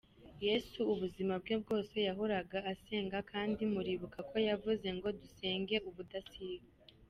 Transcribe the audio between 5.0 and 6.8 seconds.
dusenge ubudasiba.